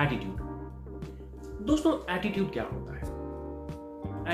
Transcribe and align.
Attitude 0.00 0.40
दोस्तों 1.62 2.14
attitude 2.14 2.52
क्या 2.52 2.64
होता 2.72 2.94
है? 2.94 3.20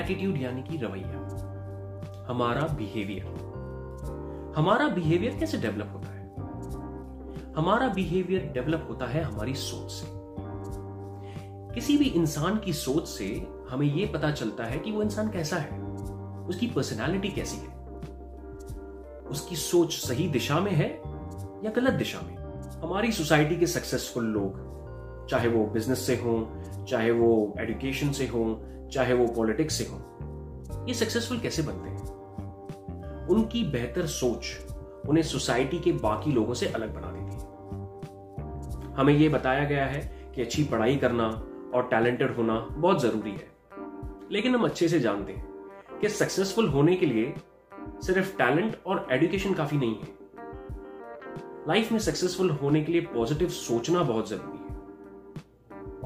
एटीट्यूड 0.03 0.37
यानी 0.37 0.63
कि 0.63 0.77
रवैया। 0.77 1.19
हमारा 2.29 2.61
बिहेवियर 2.61 3.47
हमारा 4.57 4.87
बिहेवियर 4.87 5.39
कैसे 5.39 5.57
डेवलप 5.57 5.89
होता 5.93 6.09
है? 6.09 6.35
हमारा 7.55 7.87
बिहेवियर 7.87 8.51
डेवलप 8.53 8.87
होता 8.89 9.05
है 9.05 9.23
हमारी 9.23 9.53
सोच 9.53 9.91
से। 9.91 10.07
किसी 11.75 11.97
भी 11.97 12.05
इंसान 12.05 12.59
की 12.59 12.73
सोच 12.73 13.07
से 13.07 13.47
हमें 13.69 13.87
यह 13.87 14.11
पता 14.13 14.31
चलता 14.31 14.63
है 14.63 14.79
कि 14.79 14.91
वो 14.91 15.01
इंसान 15.01 15.29
कैसा 15.29 15.55
है। 15.55 15.81
उसकी 16.47 16.67
पर्सनालिटी 16.67 17.27
कैसी 17.27 17.57
है? 17.57 17.77
उसकी 19.21 19.55
सोच 19.55 19.93
सही 19.93 20.27
दिशा 20.27 20.59
में 20.59 20.71
है 20.71 20.89
या 21.65 21.71
गलत 21.71 21.93
दिशा 21.93 22.21
में? 22.21 22.37
हमारी 22.81 23.11
सोसाइटी 23.11 23.55
के 23.55 23.67
सक्सेसफुल 23.67 24.25
लोग 24.25 24.77
चाहे 25.29 25.47
वो 25.47 25.65
बिज़नेस 25.65 26.07
से 26.07 26.15
हो, 26.15 26.61
चाहे 26.89 27.11
वो 27.11 27.55
एजुकेशन 27.59 28.11
से 28.11 28.27
हो, 28.27 28.61
चाहे 28.93 29.13
वो 29.13 29.27
पॉलिटिक्स 29.27 29.73
से 29.73 29.83
हो। 29.83 30.17
ये 30.87 30.93
सक्सेसफुल 30.93 31.39
कैसे 31.39 31.61
बनते 31.61 31.89
हैं? 31.89 32.17
उनकी 33.27 33.63
बेहतर 33.63 34.05
सोच 34.05 34.57
उन्हें 35.09 35.23
सोसाइटी 35.23 35.79
के 35.79 35.91
बाकी 35.91 36.31
लोगों 36.31 36.53
से 36.53 36.67
अलग 36.67 36.95
बना 36.95 37.11
देती 37.11 37.35
है। 37.35 37.47
हमें 38.95 39.13
यह 39.13 39.29
बताया 39.29 39.63
गया 39.63 39.85
है 39.85 40.31
कि 40.35 40.41
अच्छी 40.41 40.63
पढ़ाई 40.63 40.95
करना 40.97 41.27
और 41.73 41.87
टैलेंटेड 41.91 42.35
होना 42.35 42.59
बहुत 42.59 43.01
ज़रूरी 43.01 43.31
है। 43.31 43.47
लेकिन 44.31 44.55
हम 44.55 44.63
अच्छे 44.63 44.87
से 44.87 44.99
जानते 44.99 45.33
हैं 45.33 45.47
कि 46.01 46.09
सक्सेसफुल 46.09 46.67
होने 46.67 46.95
के 46.95 47.05
लिए 47.05 47.33
सिर्फ़ 48.05 48.37
टैलेंट 48.37 48.75
और 48.85 49.07
एजुकेशन 49.11 49.53
काफ़ी 49.53 49.77
नहीं 49.77 49.95
है। 49.95 50.17
लाइफ 51.67 51.91
में 51.91 51.99
सक्सेसफुल 51.99 52.49
होने 52.49 52.83
के 52.83 52.91
लिए 52.91 53.01
पॉजिटिव 53.01 53.49
सोचना 53.49 54.03
बहुत 54.03 54.29
ज़रूरी 54.29 54.56
है। 54.56 54.56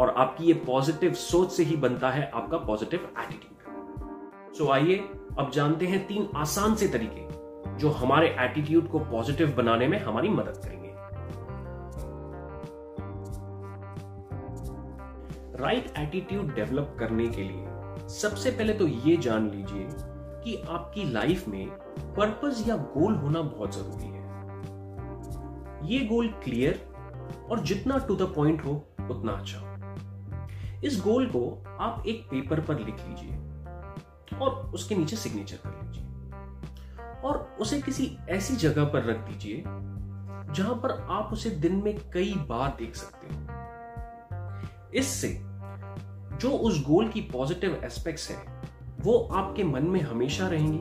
और 0.01 0.09
आपकी 0.17 0.45
ये 0.45 0.53
पॉजिटिव 0.65 1.13
सोच 1.13 1.51
से 1.51 1.63
ही 1.63 1.75
बनता 1.77 2.09
है 2.09 2.29
आपका 2.31 2.57
पॉजिटिव 2.57 3.07
एटीट्यूड 3.19 4.53
सो 4.57 4.69
आइए, 4.71 4.95
अब 5.39 5.51
जानते 5.53 5.87
हैं 5.87 6.05
तीन 6.07 6.27
आसान 6.35 6.75
से 6.75 6.87
तरीके 6.87 7.77
जो 7.79 7.89
हमारे 7.89 8.35
एटीट्यूड 8.39 8.87
को 8.87 8.99
पॉजिटिव 8.99 9.53
बनाने 9.57 9.87
में 9.87 9.99
हमारी 9.99 10.29
मदद 10.29 10.61
करेंगे. 10.65 10.89
राइट 15.63 15.93
एटीट्यूड 15.97 16.53
डेवलप 16.55 16.95
करने 16.99 17.27
के 17.27 17.43
लिए 17.43 18.07
सबसे 18.09 18.51
पहले 18.51 18.73
तो 18.73 18.87
यह 18.87 19.19
जान 19.19 19.49
लीजिए 19.49 19.87
कि 20.43 20.55
आपकी 20.69 21.03
लाइफ 21.11 21.47
में 21.47 21.67
पर्पस 22.17 22.63
या 22.67 22.75
गोल 22.95 23.15
होना 23.15 23.41
बहुत 23.41 23.75
ज़रूरी 23.75 24.07
है. 24.07 24.19
ये 25.89 26.05
गोल 26.05 26.27
क्लियर 26.43 26.79
और 27.51 27.59
जितना 27.59 27.97
टू 27.97 28.15
द 28.15 28.33
पॉइंट 28.35 28.65
हो, 28.65 28.71
उतना 29.11 29.31
अच्छा. 29.31 29.70
इस 30.83 31.01
गोल 31.01 31.25
को 31.25 31.63
आप 31.79 32.03
एक 32.07 32.27
पेपर 32.31 32.59
पर 32.59 32.79
लिख 32.79 32.95
लीजिए 32.95 33.37
और 34.37 34.71
उसके 34.73 34.95
नीचे 34.95 35.15
सिग्नेचर 35.15 35.57
कर 35.65 35.79
लीजिए। 35.83 36.05
और 37.21 37.57
उसे 37.59 37.81
किसी 37.81 38.17
ऐसी 38.29 38.55
जगह 38.55 38.85
पर 38.85 39.03
रख 39.03 39.17
दीजिए 39.17 39.63
जहाँ 40.53 40.75
पर 40.75 41.07
आप 41.09 41.29
उसे 41.33 41.49
दिन 41.49 41.75
में 41.75 41.99
कई 42.13 42.33
बार 42.33 42.69
देख 42.69 42.95
सकते 42.95 43.35
हो। 43.35 43.41
इससे 44.93 45.41
जो 46.37 46.49
उस 46.49 46.81
गोल 46.85 47.07
की 47.07 47.21
पॉजिटिव 47.21 47.81
एस्पेक्ट्स 47.83 48.31
है, 48.31 48.61
वो 49.01 49.29
आपके 49.33 49.63
मन 49.63 49.83
में 49.83 50.01
हमेशा 50.01 50.47
रहेंगी, 50.47 50.79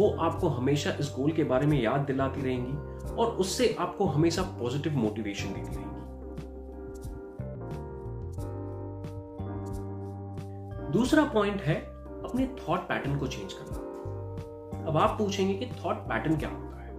वो 0.00 0.16
आपको 0.20 0.48
हमेशा 0.48 0.90
इस 0.90 1.12
गोल 1.16 1.32
के 1.32 1.44
बारे 1.44 1.66
में 1.66 1.82
याद 1.82 2.00
दिलाती 2.00 2.40
रहेंगी 2.40 2.72
और 3.14 3.26
उससे 3.26 3.76
आपको 3.80 4.06
हमेशा 4.06 4.42
पॉजिटिव 4.42 4.96
मोटिवेशन 4.96 5.48
देती 5.48 5.76
रहेगी। 5.76 5.91
दूसरा 10.92 11.22
पॉइंट 11.24 11.60
है 11.60 11.74
अपने 11.74 12.46
थॉट 12.58 12.80
पैटर्न 12.88 13.18
को 13.18 13.26
चेंज 13.26 13.52
करना। 13.52 13.76
अब 14.88 14.96
आप 14.96 15.16
पूछेंगे 15.18 15.54
कि 15.54 15.66
थॉट 15.76 15.96
पैटर्न 16.08 16.36
क्या 16.36 16.48
होता 16.48 16.82
है? 16.82 16.90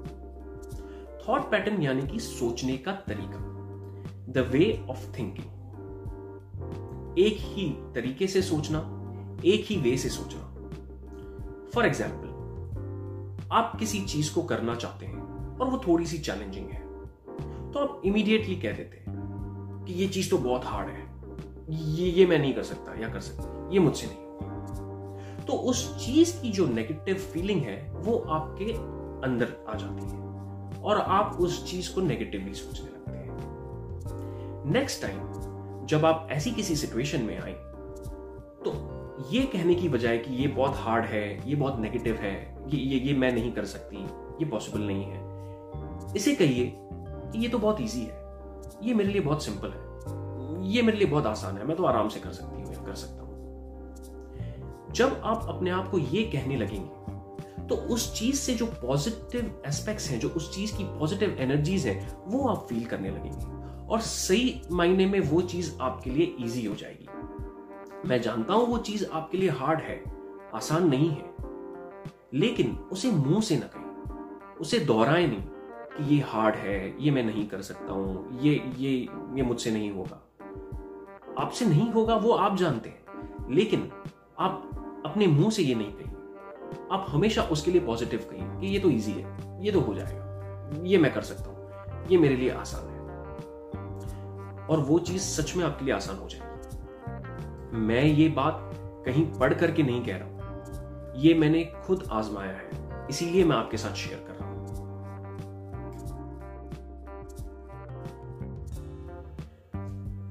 थॉट 1.19 1.49
पैटर्न 1.51 1.81
यानी 1.81 2.07
कि 2.07 2.19
सोचने 2.19 2.77
का 2.77 2.91
तरीका। 3.07 3.39
द 4.29 4.47
वे 4.51 4.85
ऑफ़ 4.89 5.05
थिंकिंग 5.17 5.49
एक 7.19 7.37
ही 7.39 7.69
तरीके 7.95 8.27
से 8.27 8.41
सोचना, 8.41 8.79
एक 9.45 9.65
ही 9.65 9.77
वे 9.77 9.97
से 9.97 10.09
सोचना। 10.09 10.41
फॉर 11.73 11.85
एग्ज़ाम्पल 11.85 12.31
आप 13.51 13.75
किसी 13.79 13.99
चीज़ 14.01 14.33
को 14.35 14.41
करना 14.43 14.75
चाहते 14.75 15.05
हैं 15.05 15.57
और 15.57 15.69
वो 15.69 15.81
थोड़ी 15.87 16.05
सी 16.05 16.17
चैलेंजिंग 16.19 16.69
है 16.69 16.81
तो 17.71 17.79
आप 17.79 18.01
इमीडिएटली 18.05 18.55
कह 18.55 18.71
देते 18.71 18.97
हैं 18.97 19.85
कि 19.85 19.93
ये 19.93 20.07
चीज़ 20.07 20.29
तो 20.29 20.37
बहुत 20.39 20.65
हार्ड 20.65 20.89
है। 20.89 21.12
ये 21.69 22.09
ये 22.09 22.25
मैं 22.25 22.40
नहीं 22.40 22.53
कर 22.53 22.63
सकता, 22.63 23.00
या 23.01 23.09
कर 23.09 23.19
सकता 23.19 23.69
ये 23.74 23.79
मुझसे 23.79 24.07
नहीं 24.07 24.22
तो 25.46 25.53
उस 25.69 26.06
चीज़ 26.06 26.41
की 26.41 26.50
जो 26.51 26.68
नेगेटिव 26.68 27.16
फीलिंग 27.34 27.62
है, 27.62 27.78
वो 27.94 28.18
आपके 28.18 28.72
अंदर 29.28 29.56
आ 29.69 29.75
जाती 29.75 30.06
है 30.06 30.81
और 30.81 30.97
आप 30.97 31.38
उस 31.41 31.66
चीज़ 31.72 31.94
को 31.96 32.02
नेगेटिवली 32.02 32.53
सोचने 32.53 32.85
लगते 32.85 33.18
हैं। 33.18 34.72
नेक्स्ट 34.73 35.02
टाइम 35.02 35.85
जब 35.88 36.06
आप 36.06 36.28
ऐसी 36.31 36.52
किसी 36.52 36.75
सिचुएशन 36.75 37.22
में 37.22 37.38
आए 37.40 37.53
तो 38.66 38.73
ये 39.31 39.44
कहने 39.44 39.75
की 39.75 39.90
बजाय 39.90 40.18
कि 40.18 40.34
ये 40.34 40.47
बहुत 40.47 40.75
हार्ड 40.75 41.06
है, 41.06 41.50
ये 41.50 41.56
बहुत 41.56 41.79
नेगेटिव 41.79 42.16
है, 42.16 42.35
ये 42.69 42.79
ये 42.79 43.00
ये 43.00 43.13
मैं 43.13 43.31
नहीं 43.31 43.52
कर 43.53 43.66
सकती, 43.66 44.03
ये 44.40 44.46
पॉसिबल 44.46 44.81
नहीं 44.81 45.03
है, 45.03 46.13
इसे 46.16 46.35
कहिए 46.35 46.66
ये 47.41 47.50
तो 47.50 47.57
बहुत 47.57 47.81
ईजी 47.81 48.02
है, 48.02 48.22
ये 48.84 48.94
मेरे 48.94 49.09
लिए 49.09 49.22
बहुत 49.22 49.44
सिंपल 49.44 49.68
है। 49.68 49.92
ये 50.66 50.81
मेरे 50.81 50.97
लिए 50.97 51.07
बहुत 51.07 51.25
आसान 51.25 51.57
है, 51.57 51.66
मैं 51.66 51.78
तो 51.78 51.84
आराम 51.84 52.09
से 52.09 52.19
कर 52.19 52.31
सकती 52.31 52.56
हूँ 52.56 52.85
कर 52.85 52.96
सकता 52.96 53.22
हूँ। 53.22 54.91
जब 54.94 55.22
आप 55.24 55.46
अपने 55.50 55.69
आप 55.69 55.90
को 55.91 55.97
ये 55.97 56.24
कहने 56.24 56.57
लगेंगे 56.57 57.68
तो 57.68 57.75
उस 57.75 58.13
चीज़ 58.16 58.35
से 58.35 58.53
जो 58.53 58.66
पॉजिटिव 58.66 59.63
एस्पेक्ट्स 59.68 60.09
हैं, 60.09 60.19
जो 60.19 60.29
उस 60.29 60.53
चीज़ 60.56 60.75
की 60.78 60.84
पॉजिटिव 61.00 61.35
एनर्जीज 61.40 61.85
हैं, 61.88 62.16
वो 62.28 62.47
आप 62.47 62.66
फील 62.69 62.85
करने 62.85 63.09
लगेंगे। 63.09 63.88
और 63.88 64.00
सही 64.00 64.62
मायने 64.72 65.06
में 65.06 65.19
वो 65.22 65.41
चीज़ 65.44 65.72
आपके 65.81 66.09
लिए 66.09 66.35
इजी 66.40 66.66
हो 66.66 66.75
जाएगी। 66.75 67.07
मैं 68.09 68.22
जानता 68.22 68.53
हूँ 68.53 68.68
वो 68.68 68.78
चीज़ 68.79 69.06
आपके 69.06 69.38
लिए 69.38 69.50
हार्ड 69.52 69.79
है, 69.79 70.03
आसान 70.56 70.90
नहीं 70.90 71.09
है, 71.09 71.34
लेकिन 72.34 72.75
उसे 72.91 73.12
मुँह 73.12 73.41
से 73.41 73.56
न 73.57 73.69
कहें, 73.73 74.56
उसे 74.56 74.79
दोहराए 74.81 75.28
नहीं 75.28 75.41
कि 75.97 76.16
ये 76.16 76.22
हार्ड 76.22 76.56
है, 76.56 77.03
ये 77.03 77.12
मैं 77.12 77.23
नहीं 77.23 77.47
कर 77.47 77.62
सकता 77.62 77.94
हूँ, 77.94 78.40
ये 78.41 78.62
ये 78.78 78.91
ये 79.35 79.44
मुझसे 79.44 79.72
नहीं 79.72 79.91
होगा। 79.91 80.22
आपसे 81.39 81.66
नहीं 81.66 81.91
होगा, 81.91 82.16
वो 82.16 82.31
आप 82.31 82.57
जानते 82.57 82.89
हैं। 82.89 83.03
लेकिन 83.51 83.91
आप 84.39 84.69
अपने 85.05 85.27
मुँह 85.27 85.49
से 85.49 85.63
ये 85.63 85.75
नहीं 85.75 85.91
कहिए। 85.91 86.13
आप 86.91 87.05
हमेशा 87.09 87.41
उसके 87.41 87.71
लिए 87.71 87.81
पॉजिटिव 87.81 88.27
कहिए 88.31 88.61
कि 88.61 88.67
ये 88.67 88.79
तो 88.79 88.89
इजी 88.89 89.11
है, 89.11 89.38
ये 89.66 89.72
तो 89.72 89.79
हो 89.79 89.93
जाएगा। 89.93 90.23
ये 90.83 90.97
मैं 90.97 91.13
कर 91.13 91.22
सकता 91.22 91.43
हूँ। 91.43 91.63
ये 92.11 92.17
मेरे 92.17 92.35
लिए 92.35 92.49
आसान 92.49 92.88
है। 92.88 92.93
और 94.67 94.79
वो 94.79 94.99
चीज़ 94.99 95.22
सच 95.22 95.55
में 95.55 95.66
आपके 95.66 95.85
लिए 95.85 95.93
आसान 95.93 96.17
हो 96.17 96.29
जाएगी। 96.29 96.47
मैं 97.77 98.03
ये 98.03 98.29
बात 98.29 98.72
कहीं 99.05 99.33
पढ़ 99.33 99.53
करके 99.53 99.83
नहीं 99.83 100.05
कह 100.05 100.17
रहा 100.17 100.27
हूँ। 100.27 100.33
ये 101.16 101.33
मैंने 101.33 101.73
खुद 101.85 102.09
आजमाया 102.11 102.51
है। 102.51 102.69
इसीलिए 103.09 103.45
मैं 103.45 103.55
आपके 103.55 103.77
साथ 103.77 103.93
शेयर 103.93 104.25
कर 104.27 104.32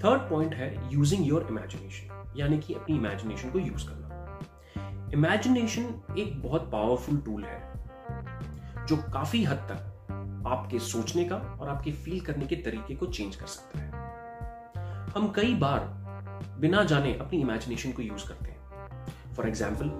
थर्ड 0.04 0.22
पॉइंट 0.30 0.54
है 0.54 0.68
यूजिंग 0.92 1.26
योर 1.26 1.46
इमेजिनेशन 1.50 2.34
यानी 2.36 2.58
कि 2.58 2.74
अपनी 2.74 2.96
इमेजिनेशन 2.96 3.50
को 3.50 3.58
यूज़ 3.58 3.86
करना। 3.88 5.10
इमेजिनेशन 5.14 6.16
एक 6.18 6.40
बहुत 6.42 6.70
पावरफुल 6.72 7.18
टूल 7.18 7.44
है 7.44 8.86
जो 8.86 8.96
काफ़ी 9.12 9.42
हद 9.44 9.66
तक 9.70 9.88
आपके 10.46 10.78
सोचने 10.78 11.24
का 11.24 11.36
और 11.60 11.68
आपके 11.68 11.92
फील 11.92 12.20
करने 12.20 12.46
के 12.46 12.56
तरीके 12.56 12.94
को 12.94 13.06
चेंज 13.06 13.36
कर 13.36 13.46
सकता 13.46 13.78
है। 13.78 13.90
हम 15.14 15.32
कई 15.36 15.54
बार 15.54 15.80
बिना 16.60 16.82
जाने 16.84 17.14
अपनी 17.14 17.40
इमेजिनेशन 17.40 17.92
को 17.92 18.02
यूज़ 18.02 18.26
करते 18.28 18.50
हैं। 18.50 19.34
फॉर 19.34 19.48
एग्ज़ाम्पल 19.48 19.90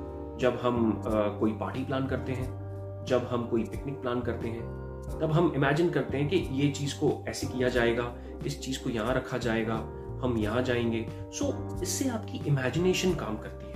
जब 0.41 0.59
हम 0.63 1.03
आ, 1.07 1.39
कोई 1.39 1.53
पार्टी 1.53 1.85
प्लान 1.85 2.07
करते 2.07 2.33
हैं 2.33 2.62
जब 3.05 3.29
हम 3.31 3.47
कोई 3.47 3.65
पिकनिक 3.65 4.01
प्लान 4.01 4.21
करते 4.21 4.49
हैं 4.49 4.83
तब 5.21 5.33
हम 5.33 5.53
इमेजिन 5.57 5.91
करते 5.91 6.19
हैं 6.19 6.29
कि 6.29 6.37
ये 6.37 6.71
चीज़ 6.71 6.95
को 6.95 7.25
ऐसे 7.29 7.47
किया 7.47 7.69
जाएगा 7.69 8.15
इस 8.47 8.61
चीज़ 8.61 8.85
को 8.85 8.91
यहाँ 8.91 9.15
रखा 9.15 9.39
जाएगा 9.39 9.75
हम 10.23 10.35
यहाँ 10.39 10.63
जाएँगे। 10.63 11.07
सो 11.11 11.77
so, 11.77 11.83
इससे 11.83 12.09
आपकी 12.09 12.39
इमेजिनेशन 12.47 13.15
काम 13.15 13.37
करती 13.37 13.67
है। 13.67 13.73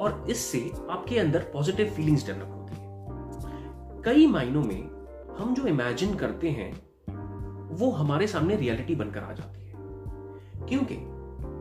और 0.00 0.26
इससे 0.30 0.72
आपके 0.90 1.18
अंदर 1.18 1.38
पॉजिटिव 1.38 1.86
फीलिंग्स 1.86 2.26
डेवलप 2.26 2.48
होती 2.48 2.74
है। 2.74 3.06
कई 4.02 4.26
मायनों 4.26 4.62
में 4.62 5.06
हम 5.38 5.54
जो 5.54 5.66
इमेजिन 5.66 6.14
करते 6.14 6.50
हैं 6.50 6.82
वो 7.76 7.90
हमारे 7.90 8.26
सामने 8.26 8.56
रियलिटी 8.56 8.94
बनकर 8.94 9.20
आ 9.20 9.32
जाती 9.32 9.64
है। 9.64 9.74
क्योंकि 10.66 10.94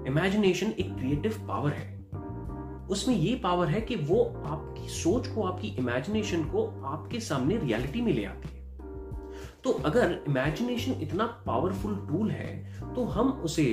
इमेजिनेशन 0.07 0.67
एक 0.67 0.95
क्रिएटिव 0.95 1.45
पावर 1.47 1.71
है। 1.71 1.98
उसमें 2.89 3.15
ये 3.15 3.35
पावर 3.35 3.67
है 3.67 3.81
कि 3.81 3.95
वो 3.95 4.23
आपकी 4.45 4.87
सोच 4.89 5.27
को, 5.27 5.43
आपकी 5.43 5.67
इमेजिनेशन 5.67 6.43
को 6.43 6.65
आपके 6.85 7.19
सामने 7.19 7.57
रियलिटी 7.57 8.01
में 8.01 8.13
ले 8.13 8.25
आती 8.25 8.49
है। 8.49 8.59
तो 9.63 9.71
अगर 9.85 10.19
इमेजिनेशन 10.27 10.91
इतना 10.91 11.25
पावरफुल 11.45 11.95
टूल 12.09 12.31
है 12.31 12.83
तो 12.95 13.03
हम 13.05 13.31
उसे 13.31 13.65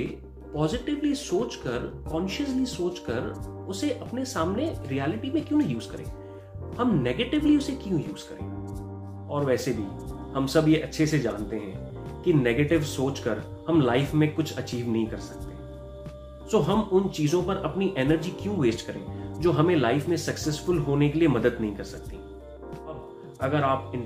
पॉजिटिवली 0.53 1.15
सोचकर 1.15 2.05
कॉन्शियसली 2.11 2.65
सोचकर 2.65 3.31
उसे 3.69 3.89
अपने 3.91 4.25
सामने 4.25 4.73
रियलिटी 4.87 5.31
में 5.31 5.45
क्यों 5.45 5.59
नहीं 5.59 5.73
यूज़ 5.73 5.89
करें? 5.91 6.05
हम 6.77 6.93
नेगेटिवली 6.99 7.57
उसे 7.57 7.75
क्यों 7.75 7.99
यूज़ 7.99 8.29
करें? 8.29 8.47
और 9.29 9.45
वैसे 9.45 9.71
भी, 9.71 9.83
हम 10.35 10.47
सब 10.47 10.67
ये 10.67 10.79
अच्छे 10.79 11.07
से 11.07 11.19
जानते 11.19 11.55
हैं 11.55 12.21
कि 12.23 12.33
नेगेटिव 12.33 12.83
सोचकर 12.83 13.65
हम 13.69 13.81
लाइफ 13.81 14.13
में 14.13 14.33
कुछ 14.35 14.57
अचीव 14.57 14.91
नहीं 14.91 15.07
कर 15.07 15.17
सकते। 15.17 15.56
सो 16.51 16.59
हम 16.59 16.81
उन 16.93 17.07
चीज़ों 17.09 17.41
पर 17.43 17.57
अपनी 17.57 17.93
एनर्जी 17.97 18.29
क्यों 18.31 18.55
वेस्ट 18.55 18.85
करें, 18.87 19.03
जो 19.41 19.51
हमें 19.51 19.75
लाइफ 19.75 20.07
में 20.09 20.15
सक्सेसफुल 20.17 20.77
होने 20.79 21.09
के 21.09 21.19
लिए 21.19 21.27
मदद 21.27 21.57
नहीं 21.61 21.75
कर 21.75 21.83
सकती? 21.83 22.15
अब, 22.15 23.37
अगर 23.41 23.63
आप 23.63 23.91
इन 23.95 24.01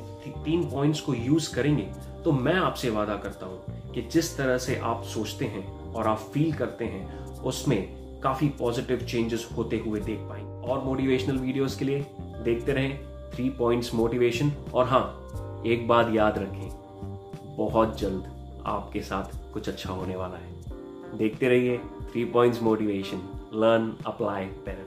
तीन 0.46 0.64
पॉइंट्स 0.70 1.02
को 1.02 1.14
यूज़ 1.14 1.54
करेंगे 1.56 1.90
तो 2.24 2.32
मैं 2.32 2.54
आपसे 2.54 2.90
वादा 2.90 3.16
करता 3.16 3.46
हूँ 3.46 3.92
कि 3.94 4.02
जिस 4.02 4.36
तरह 4.38 4.58
से 4.58 4.76
आप 4.80 5.04
सोचते 5.04 5.46
हैं 5.46 5.94
और 5.94 6.08
आप 6.08 6.18
फील 6.34 6.54
करते 6.54 6.86
हैं, 6.86 7.26
उसमें 7.44 8.20
काफ़ी 8.24 8.50
पॉजिटिव 8.50 8.98
चेंजेस 9.02 9.48
होते 9.58 9.78
हुए 9.78 10.00
देख 10.00 10.20
पाएँगे। 10.20 10.68
और 10.68 10.84
मोटिवेशनल 10.84 11.38
वीडियोस 11.38 11.76
के 11.76 11.86
लिए 11.86 12.06
देखते 12.20 12.74
रहें 12.74 12.98
थ्री 13.32 13.50
पॉइंट्स 13.50 13.94
मोटिवेशन 13.94 14.52
और 14.74 14.86
हाँ 14.86 15.64
एक 15.68 15.88
बात 15.88 16.14
याद 16.14 16.38
रखें, 16.38 16.70
बहुत 17.58 18.00
जल्द 18.00 18.62
आपके 18.66 19.02
साथ 19.02 19.54
कुछ 19.54 19.70
अच्छा 19.70 19.94
होने 19.94 20.16
वाला 20.16 20.38
है। 20.38 21.18
देखते 21.18 21.50
रहिए 21.50 21.80
three 22.12 22.26
points 22.26 22.62
motivation 22.62 23.18
learn 23.54 23.94
apply 24.06 24.46
parent 24.46 24.81